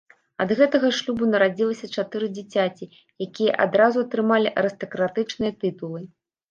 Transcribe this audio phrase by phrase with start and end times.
[0.45, 2.91] Ад гэтага шлюбу нарадзілася чатыры дзіцяці,
[3.29, 6.01] якія адразу атрымалі арыстакратычныя тытулы.